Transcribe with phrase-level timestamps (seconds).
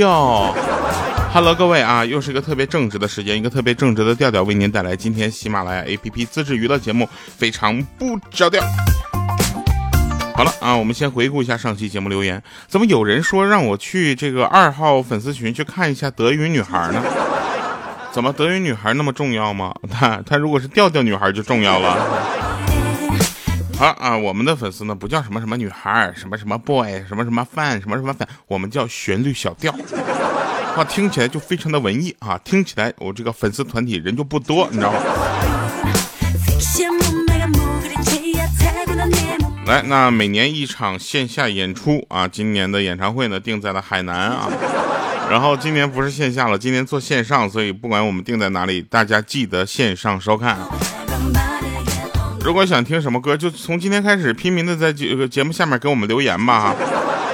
[0.00, 0.54] 调。
[1.34, 7.06] Hello，各位啊，又是一个特别正直的时间，一个特别正直的调调，为您带来今天喜马拉雅 APP 自制娱乐节目，
[7.36, 8.62] 非常不着调。
[10.34, 12.42] 好了啊，我们先回顾一下上期节目留言。
[12.66, 17.02] 怎么有人说让我去这个二号粉丝群去看一下德云女孩呢？
[18.10, 19.74] 怎么德云女孩那么重要吗？
[19.90, 22.49] 她她如果是调调女孩就重要了。
[23.80, 29.74] 好啊，我们的粉丝呢不叫什么什么女孩，什么什么 boy，什么什么 fan，什么什么 fan，我们叫旋律小调。
[30.76, 35.00] 话听起来就非常的文艺啊，听起来我这个粉丝团体人就不多，你知道吗？
[39.64, 44.46] 来，那每年一场线下演出啊，今年的演唱会呢定在了海南啊，
[45.30, 50.58] 然后今年不是线下了，今年做线上，所以不管我们定在哪里，大家记得线上收看。
[52.42, 56.60] 如果想听什么歌，就从今天开始拼命的在这个节目下面给我们留言吧。
[56.60, 56.74] 哈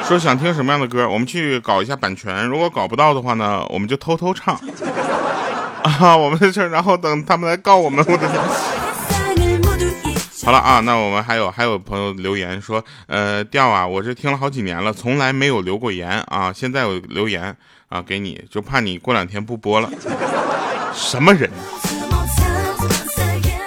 [0.04, 2.46] 说想听什么样的歌，我们去搞一下版权。
[2.46, 4.54] 如果搞不到的话呢，我们就偷偷唱
[5.82, 8.04] 啊，我们的事，然后等他们来告我们。
[8.06, 8.40] 我的天！
[10.44, 17.56] 好了啊，那我们还有还有朋友留言说，呃，调啊，我这听了好几年了，从来没有留过言啊，现在我留言
[17.88, 19.90] 啊给你，就怕你过两天不播了。
[20.94, 21.50] 什么人？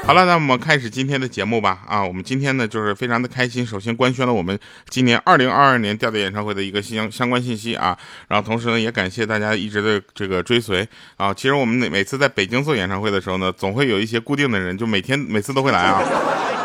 [0.10, 1.82] 好了，那我们开始今天的节目吧。
[1.88, 3.64] 啊，我们今天呢就是非常的开心。
[3.64, 7.96] 首先官宣了我们今年二零二二年调调演唱会的一个相相关信息啊，
[8.28, 11.32] 然后同时呢也感谢大家一直的这个追随啊。
[11.32, 16.02] 其实我们每每次在北京做演唱会的时候呢，总会有一些固定的人，就每天每次都会来啊，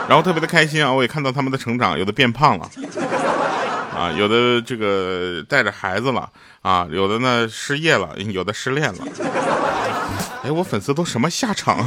[0.09, 0.91] 然后特别的开心啊。
[0.91, 2.67] 我也看到他们的成长，有的变胖了
[3.95, 6.27] 啊，有的这个带着孩子了
[6.63, 9.05] 啊，有的呢失业了，有的失恋了。
[10.43, 11.87] 哎，我粉丝都什么下场？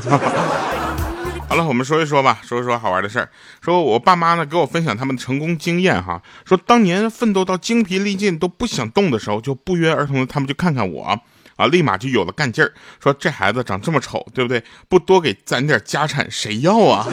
[1.49, 3.29] 好了，我们说一说吧，说一说好玩的事儿。
[3.61, 11.17] 说我爸妈呢给我分享他们的成功经验哈，说当年奋斗到精疲力尽都不想动的时候，就不约而同的他们就看看我
[11.55, 12.73] 啊，立马就有了干劲儿。
[13.01, 14.61] 说这孩子长这么丑，对不对？
[14.89, 17.07] 不多给攒点家产谁要啊？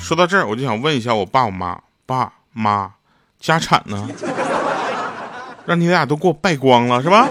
[0.00, 2.92] 说到这儿，我就想问一下我爸我妈，爸妈，
[3.38, 4.08] 家产呢？
[5.66, 7.28] 让你俩都给我败光了是吧？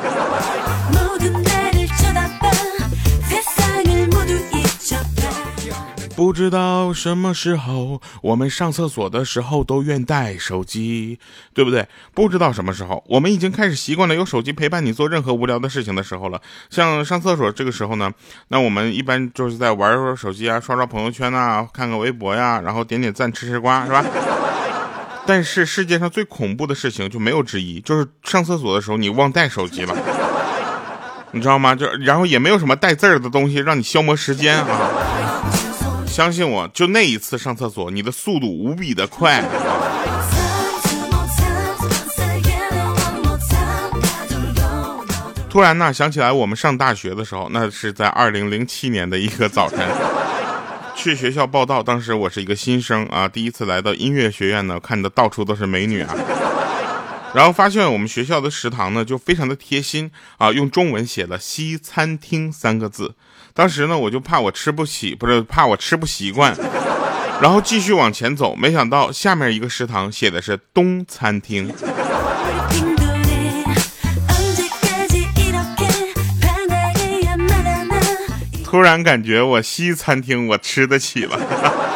[6.20, 11.18] 不知道什么时候，我们上厕所的时候都愿带手机，
[11.54, 11.88] 对不对？
[12.14, 16.42] 不知道什么时候，我们已经开始习惯了有手机陪伴你做任何无聊的事情的时候了。
[16.70, 18.12] 像上厕所这个时候呢，
[18.50, 24.04] 那我们一般就是在玩玩手机啊，刷刷朋友圈呐，看看微博呀，然后点点赞，吃吃瓜，是吧？
[25.26, 29.96] 但是世界上最恐怖的事情就没有之一，就是上厕所的时候你忘带手机了，
[31.32, 31.74] 你知道吗？
[31.74, 35.09] 就然后也没有什么带字儿的东西让你消磨时间啊。
[36.20, 39.42] 相信我，就那一次上厕所，你的速度无比的快。
[45.50, 49.80] 突然呢，想起来我们上大学的时候，那是在二零零七年的一个早晨，
[50.94, 51.82] 去学校报道。
[51.82, 56.14] 当时我是一个新生啊，第一次来到音乐学院呢，看的到处都是美女啊。
[57.34, 63.16] 然后发现我们学校的食堂呢，就非常的贴心啊，用中文写了“西餐厅”三个字。
[63.54, 66.56] 当时呢，我就怕我吃不起，不是怕我吃不习惯，
[67.42, 68.56] 然后继续往前走。
[68.56, 71.74] 没想到下面一个食堂写的是“东餐厅”，
[78.64, 81.89] 突然感觉我西餐厅我吃得起了。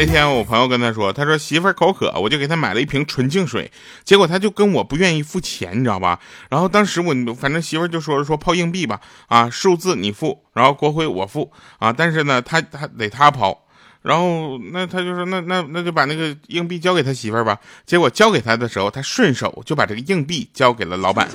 [0.00, 3.70] 那天我朋友跟他说，他说媳妇口渴，我就给他买了一瓶纯净水，
[4.02, 6.18] 结果他就跟我不愿意付钱，你知道吧？
[6.48, 13.66] 然后当时我反正媳妇就说说抛硬币吧，啊，数字你付，然后国徽我付，啊，但是呢，他他得他抛，
[14.00, 17.60] 然后那他就说那那那就把那个硬币交给他媳妇吧。
[17.84, 21.28] 结果交给他的时候，他顺手就把这个硬币交给了老板。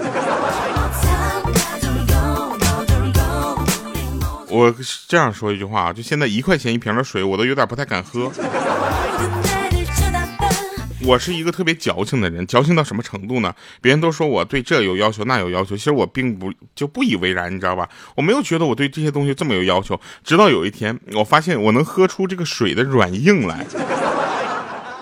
[4.56, 4.74] 我
[5.10, 8.31] 这样说一句话啊，就现在一块钱一瓶的水，我都有点不太敢喝。
[11.02, 13.54] 我是一个特别矫情的人，矫情到什么程度呢？
[13.81, 17.88] 别人都说我对这有要求那有要求，其实我并不就不以为然，你知道吧？
[18.16, 23.66] 我没有觉得我对这些东西这么有要求，直到有一天，我发现我能喝出这个水的软硬来。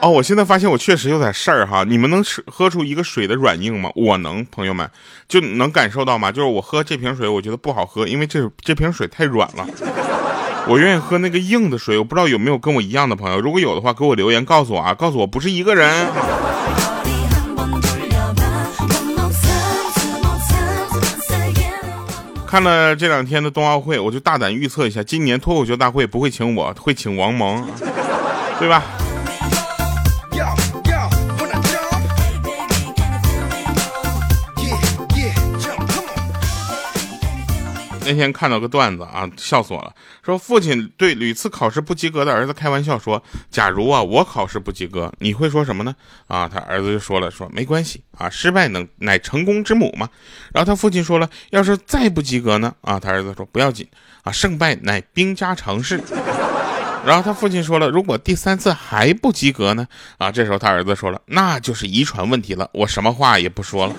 [0.04, 1.86] 哦，我现在发现我确实有点事儿哈。
[1.88, 3.90] 你们能吃喝出一个水的软硬吗？
[3.96, 4.90] 我能，朋友们
[5.30, 6.30] 就能感受到吗？
[6.30, 9.66] 就是我喝这瓶水，我觉得不好喝，因为这这瓶水太软了。
[10.68, 11.98] 我愿意喝那个硬的水。
[11.98, 16.10] 我不知道有没有跟我一样的朋友，如果有的话，给我留言告诉我啊，告诉我不是一个人。
[22.46, 27.66] 看了这两天的冬奥会，我就大胆预测一下，今年脱口秀大会不会请我，会请王蒙，
[28.60, 28.84] 对吧？
[38.06, 39.94] 那天看到个段子啊，笑死我了。
[40.24, 45.96] 说父亲对屡次考试不及格的儿子开玩笑说：“假如啊我考试不及格，你会说什么呢？”
[46.28, 50.10] 啊，他儿子就说了：“说没关系啊，失败能乃成功之母嘛。”
[50.54, 53.88] 然后他父亲说了：“要是再不及格呢？”啊，他儿子说：“不要紧
[54.24, 56.02] 啊，胜败乃兵家常事。”
[57.06, 63.96] 然后他父亲说了：“如果第三次还不及格呢？”啊，这时候他儿子说了：“那就是遗传问题了，我什么话也不说了。”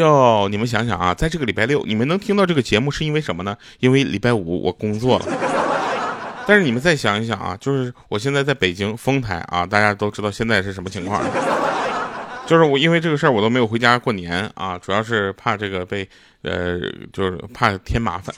[0.00, 3.56] 哟，你们想想啊，在这个礼拜六，你们能听到这个节目是因为什么呢？
[3.78, 5.26] 因为礼拜五我工作了。
[6.46, 11.22] 但是你们再想一想啊，就是我现在在北京丰台啊，大家都知道现在是什么情况。
[12.46, 16.08] 就是我因为这个事儿，我都没有回家过年啊，主要是怕这个被
[16.42, 16.80] 呃，
[17.12, 18.34] 就是怕添麻烦。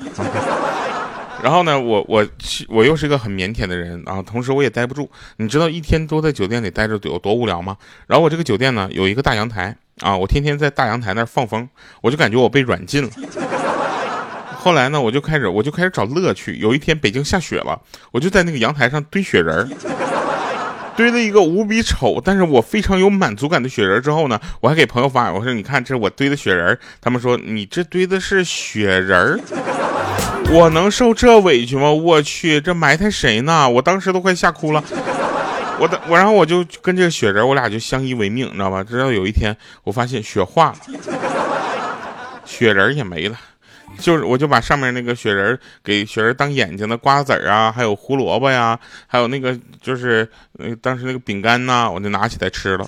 [1.42, 2.26] 然后呢，我我
[2.68, 5.10] 我又是一个很腼腆的人啊，同时我也待不住。
[5.36, 7.76] 你知道一天都在酒店里待着有多无聊吗？
[8.06, 9.76] 然后我这个酒店呢有一个大阳台。
[10.00, 10.16] 啊！
[10.16, 11.68] 我天天在大阳台那儿放风，
[12.00, 13.10] 我就感觉我被软禁了。
[14.56, 16.56] 后来呢，我就开始我就开始找乐趣。
[16.56, 17.78] 有一天北京下雪了，
[18.10, 19.68] 我就在那个阳台上堆雪人儿，
[20.96, 24.02] 堆了一个无比丑，但是我非常有满足感的雪人。
[24.02, 26.76] 之后呢，我还给朋友发，我说你看这是我堆的雪人。
[27.00, 29.38] 他们说你这堆的是雪人儿，
[30.52, 31.90] 我能受这委屈吗？
[31.90, 33.68] 我去，这埋汰谁呢？
[33.68, 34.84] 我当时都快吓哭了。
[35.78, 38.84] 我我，然后我就跟这个雪人，我俩就相依为命，你知道吧？
[38.84, 40.76] 直到有一天，我发现雪化了，
[42.44, 43.36] 雪人也没了，
[43.98, 50.28] 就是我就把上面那个雪人给雪人当眼睛的瓜子啊，还有胡萝卜呀，还有那个就是
[50.82, 52.86] 当时那个饼干呐，我就拿起来吃了。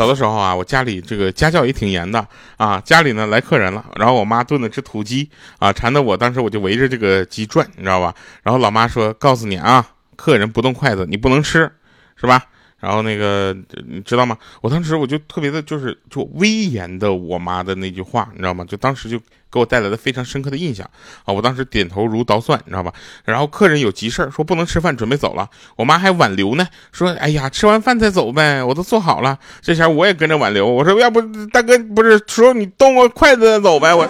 [0.00, 2.26] 小的时候啊，我家里这个家教也挺严的
[2.56, 2.80] 啊。
[2.80, 8.14] 家里呢来客人了，然后我妈炖了只土鸡啊，馋的我当时我就围着这个鸡转，你知道吧？
[8.42, 9.86] 然后老妈说：“告诉你啊，
[10.16, 11.70] 客人不动筷子，你不能吃，
[12.16, 12.42] 是吧？”
[12.80, 13.56] 然后那个
[13.86, 14.36] 你知道吗？
[14.60, 18.64] 我当时我就特别的就是就威严的我妈的那句话，你知道吗？
[18.64, 19.18] 就当时就
[19.52, 20.88] 给我带来了非常深刻的印象
[21.24, 21.32] 啊！
[21.32, 22.92] 我当时点头如捣蒜，你知道吧？
[23.24, 25.48] 然后客人有急事，说不能吃饭，准备走了。
[25.76, 31.20] 我妈还挽留呢，说：“哎呀，吃完饭再走呗，我都做好了。”这下我也跟着挽留，我说：“要不
[31.52, 34.08] 大哥不是说你动个筷子再走呗？”我。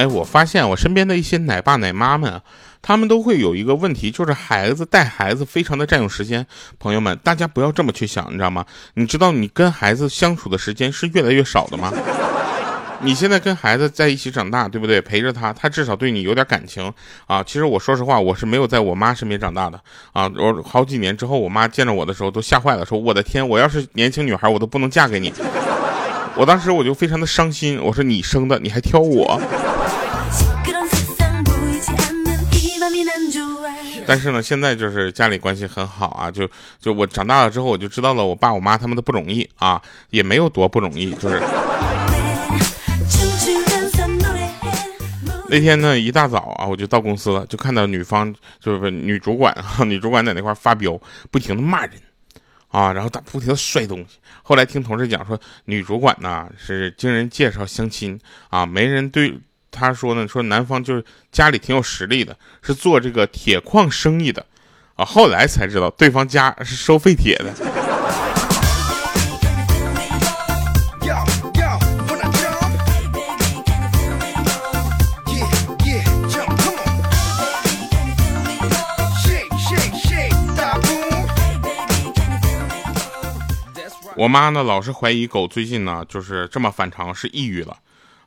[0.00, 2.40] 哎，我发现我身边的一些奶爸奶妈们，
[2.80, 6.46] 他们都会有一个问题，就是孩子带孩子非常的占用时间。
[6.78, 8.64] 朋友们，大家不要这么去想，你知道吗？
[8.94, 11.92] 你知道你跟孩子相处的时间是越来越少的吗？
[13.02, 15.02] 你现在跟孩子在一起长大，对不对？
[15.02, 16.90] 陪着他，他至少对你有点感情
[17.26, 17.42] 啊。
[17.42, 19.78] 其实我说实话，我是没有在我妈身边长大的
[20.14, 20.30] 啊。
[20.38, 25.30] 我好几年之后，我妈见着我的时候都吓坏了，说我的天，我要是年轻女孩，我都不能嫁给你。
[26.36, 29.38] 我当时我就非常的伤心，我说你生的，你还挑我。
[34.10, 36.50] 但是呢，现在就是家里关系很好啊，就
[36.80, 41.40] 就我长大了之后，我就知道了我爸我妈他们的不容易啊，也没有多不容易，就是。
[45.48, 51.00] 那天呢，一大早啊，我就到公司了，就看到女方就是女主管啊，女主管在那块发飙，
[51.30, 51.92] 不停的骂人
[52.66, 54.18] 啊，然后她不停的摔东西。
[54.42, 59.38] 后来听同事讲说，女主管呢是经人介绍相亲啊，没人对。
[59.70, 64.44] 他说呢，说男方就是家里挺有实力的，是做这个铁矿生意的，
[64.96, 67.54] 啊，后来才知道对方家是收废铁的。
[84.16, 87.74] 我妈呢，老是怀疑狗最近呢就是这么反常，是抑郁了。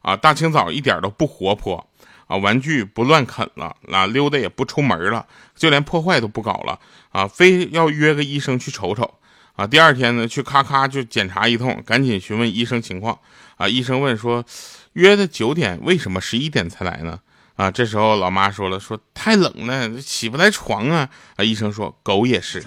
[0.03, 1.89] 啊，大清早一点都不活泼，
[2.27, 6.79] 啊，玩具不乱啃了，啊，溜达也不出门了，就连破坏都不搞了，
[7.09, 9.15] 啊，非要约个医生去瞅瞅，
[9.55, 13.17] 啊，第二天呢，去咔咔就检查一通，赶紧询问医生情况，
[13.57, 14.45] 啊，医生问说，
[14.93, 17.19] 约的九点，为什么十一点才来呢？
[17.55, 22.61] 啊，这时候老妈说了，说太冷了，起不来床啊，啊，医生说狗也是。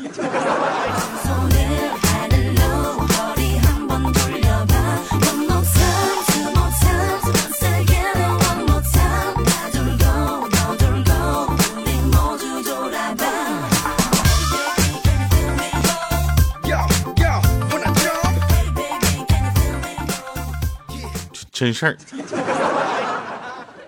[21.57, 21.97] 真事儿，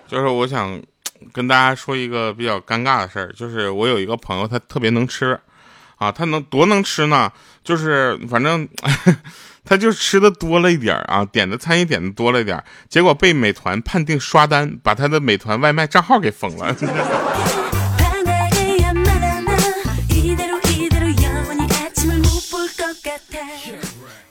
[0.07, 0.81] 就是我想
[1.31, 5.39] 跟大家说一个比较尴尬的事儿，就是我有一个朋友，他特别能吃，
[5.97, 7.31] 啊，他能多能吃呢？
[7.63, 8.67] 就是反正
[9.63, 16.75] 他就吃的多了一点啊，点的餐也点的多了一点，结果被美团判定刷单，把他的美团外卖账号给封了。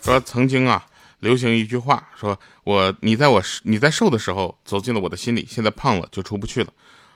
[0.03, 0.85] 说曾经啊，
[1.21, 6.69] 流行一句话，说我你在我你在瘦的时候走进了我的心里，现在胖了就出不去了，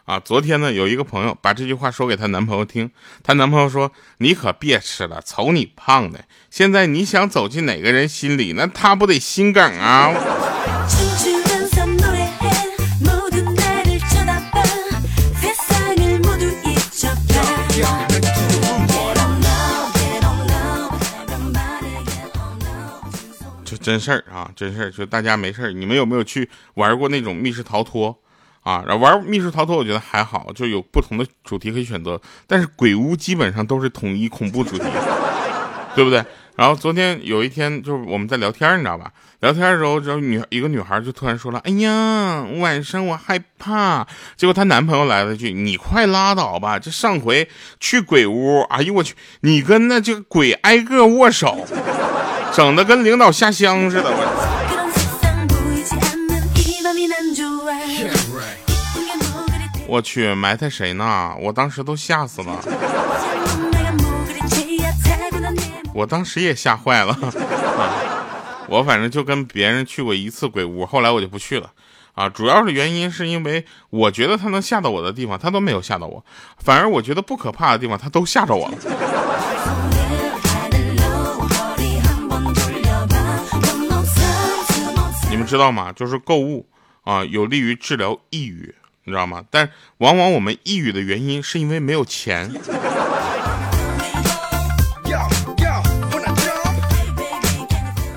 [0.04, 0.18] 啊！
[0.18, 2.90] 昨天呢，有一个朋友把这句话说给她男朋友听，
[3.23, 10.12] 她男朋友说你可别吃了，瞅你胖的，现在你想走进哪个人心里，那他不得心梗啊！
[23.82, 28.16] 真事儿啊，真事儿，就大家没事儿，你们有没有去玩过那种密室逃脱
[28.62, 28.82] 啊？
[28.86, 32.20] 然后玩密室逃脱，我觉得还好，就有不同的主题可以选择。
[32.46, 34.84] 但是鬼屋基本上都是统一恐怖主题，
[35.94, 36.24] 对不对？
[36.54, 39.10] 然后昨天有一天，就是我们在聊天，你知道吧？
[39.40, 46.78] 聊天的时候，然后女一个女孩就突然说了：“哎呀，晚上我害怕。”结果她男朋友来了句：“你快拉倒吧！
[46.78, 47.48] 这上回
[47.80, 51.66] 去鬼屋，哎呦我去，你跟那这个鬼挨个握手。”
[52.54, 54.11] 整的跟领导下乡似的，
[59.87, 61.35] 我我去埋汰谁呢？
[61.40, 62.59] 我当时都吓死了，
[65.94, 67.16] 我当时也吓坏了。
[68.68, 71.71] 我反正就跟别人去过一次鬼屋，后来我就不去了
[72.14, 72.28] 啊。
[72.28, 76.25] 主要是原因是因为我觉得他能吓到我的地方，他都没有吓到我，
[76.59, 78.75] 反而我觉得不可怕的地方，他都吓着我了。
[85.42, 85.92] 们知道吗？
[85.92, 86.64] 就是购物
[87.02, 88.72] 啊，有利于治疗抑郁，
[89.02, 89.44] 你知道吗？
[89.50, 89.68] 但
[89.99, 92.49] 往往我们抑郁的原因是因为没有钱。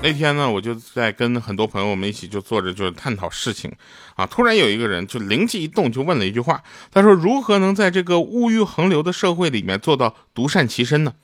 [0.00, 3.72] 那天呢，我就在跟很多朋友我们一起就坐着，就是探讨事情
[4.14, 4.24] 啊。
[4.24, 11.14] 突然有一个人就灵机一动，就问了一句话，他说：“如何能在这个物欲横流的社会里面做到独善其身呢？”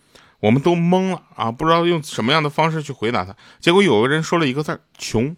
[0.43, 3.33] 我们都懵了啊，不知道用什么样的方式去回答他。
[3.61, 5.37] 结果有个人说了一个字儿：穷。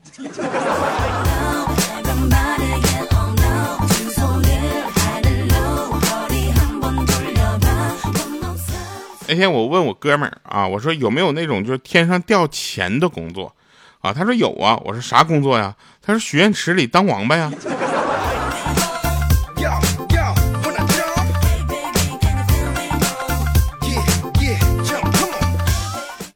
[9.28, 13.54] 那天我问我哥们儿啊，我说有没有那种就是天上掉钱的工作
[14.00, 14.10] 啊？
[14.10, 14.80] 他说有啊。
[14.86, 15.76] 我说啥工作呀？
[16.00, 17.52] 他说许愿池里当王八呀。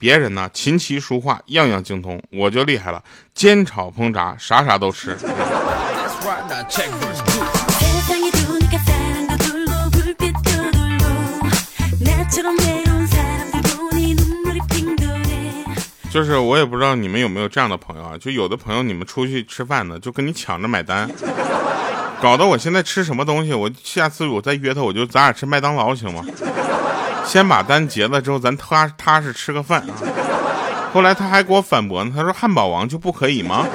[0.00, 3.02] 别人呢，琴棋书画样样精通，我就厉害了，
[3.34, 5.18] 煎炒烹炸啥啥都吃。
[16.12, 21.10] 就是我也不知道你们有没有这样的朋友啊，就有的朋友你们出去吃饭呢，就跟你抢着买单，
[22.22, 26.24] 搞得我现在吃什么东西，我下次我再约他，我就咱俩吃麦当劳行吗？
[27.28, 29.84] 先把单结了之后，咱踏踏实吃个饭。
[30.94, 33.66] 后来他还给我反驳呢，他说汉堡王就不可以吗？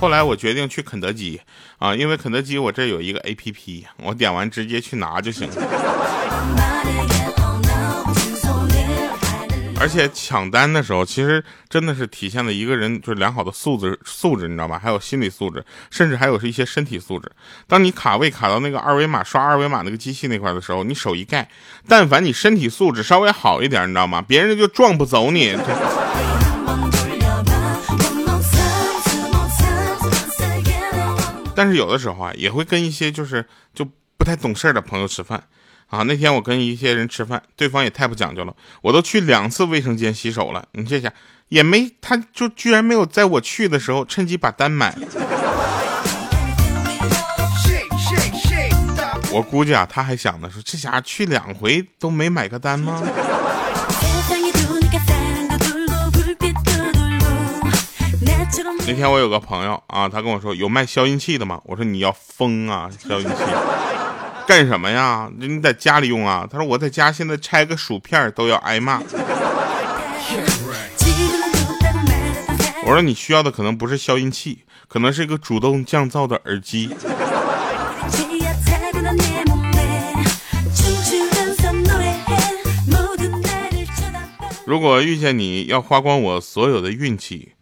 [0.00, 1.40] 后来我决定去肯德基
[1.78, 5.54] 啊，因为肯德基我这有一个 A P P，我点完直接去拿就行了。
[9.84, 14.80] 而且抢单的时候，其实真的是体现了一个人就是良好的素质素质，你知道吗？
[14.82, 17.30] 还有心理素质，甚至还有是一些身体素质。
[17.68, 21.46] 当你卡位卡到那个二维码刷二维码那个机器那块的时候，你手一盖，
[21.86, 24.22] 但凡你身体素质稍微好一点，你知道吗？
[24.22, 25.54] 别人就撞不走你。
[31.54, 33.86] 但是有的时候啊，也会跟一些就是就
[34.16, 35.44] 不太懂事的朋友吃饭。
[35.94, 41.12] 啊，那天我跟一些人吃饭，对方也太不讲究了，我都去两次卫生间洗手了，你这下
[41.50, 44.92] 也没，他就居然没有在我去的时候趁机把单买。
[49.30, 53.00] 我估计啊，他还想的说，这家去两回都没买个单吗？
[58.86, 61.60] 那天我有个朋友啊，他跟我说有卖消音器的吗？
[61.64, 63.34] 我说你要疯啊，消音器。
[64.46, 65.30] 干什么呀？
[65.38, 66.46] 你在家里用啊？
[66.50, 69.00] 他说我在家现在拆个薯片都要挨骂。
[72.86, 76.94] 我说你需要的可能不是消音器，可能是一个主动降噪的耳机。
[84.66, 87.52] 如果遇见你要花光我所有的运气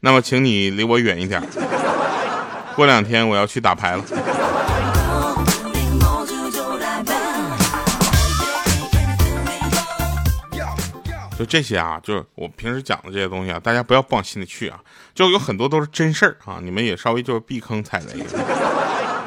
[0.00, 1.42] 那么请你离我远一点。
[2.74, 4.04] 过两天我要去打牌了。
[11.42, 14.78] 就这些啊，就是我平时讲的这些东西啊，大家不要不往心里去啊。
[15.12, 18.24] 就有很多都是真事儿啊，你们也稍微就是避坑踩雷。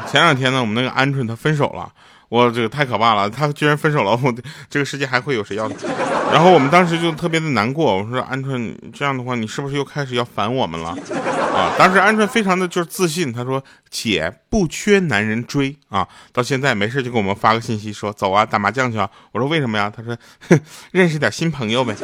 [0.10, 1.92] 前两天呢，我们那个鹌鹑它分手了。
[2.30, 4.34] 我这个太可怕了，它居然分手了，我
[4.70, 5.70] 这个世界还会有谁要？
[6.32, 10.96] 然后我们当时就特别的难过，我说鹌鹑这样的话，你是不是又开始要烦我们了？
[11.56, 19.90] 啊，当时鹌鹑非常的就是自信，他说姐不缺男人追啊，到现在没事就给我们发个信息说走啊打麻将去啊，我说为什么呀？
[19.96, 20.18] 他说
[20.50, 20.60] 哼
[20.92, 21.96] 认识点新朋友呗。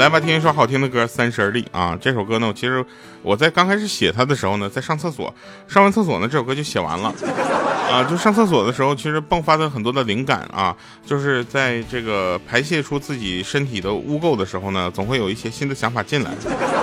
[0.00, 1.94] 来吧，听一首好听的歌《三十而立》啊！
[2.00, 2.82] 这首歌呢，其实
[3.20, 5.32] 我在刚开始写它的时候呢，在上厕所，
[5.68, 7.14] 上完厕所呢，这首歌就写完了
[7.92, 8.02] 啊。
[8.04, 16.30] 就上厕所的时候，其实迸发的很多的灵感啊，就是在这个排泄出自己身体的污垢的时候呢，总会有一些新的想法进来，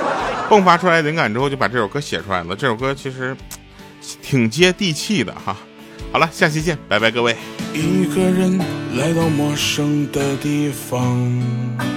[0.47, 2.55] 迸发出来灵感之后，就把这首歌写出来了。
[2.55, 3.35] 这首歌其实
[4.21, 5.57] 挺接地气的哈。
[6.11, 7.35] 好了，下期见，拜拜，各位。
[7.73, 8.59] 一个人
[8.95, 11.96] 来到陌生的地方。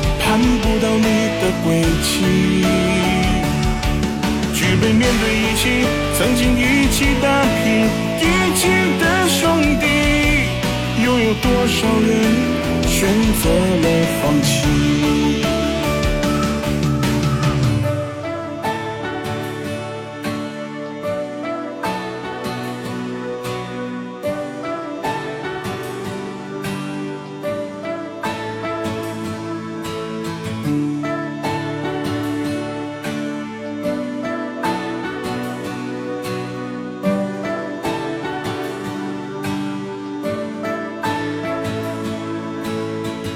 [0.31, 1.03] 看不到你
[1.41, 2.63] 的轨迹，
[4.53, 5.85] 举杯面对一起，
[6.17, 7.83] 曾经一起打拼
[8.17, 9.85] 一起的兄弟，
[11.03, 12.09] 又有多少人
[12.87, 13.09] 选
[13.43, 13.49] 择
[13.81, 13.85] 了
[14.21, 15.50] 放弃？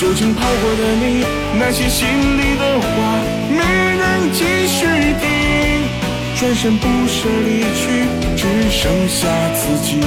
[0.00, 1.26] 究竟跑过的你，
[1.58, 2.86] 那些心里的话，
[3.50, 3.58] 没
[3.98, 4.86] 人继续
[5.20, 5.84] 听。
[6.36, 10.00] 转身不舍离去，只剩下自己。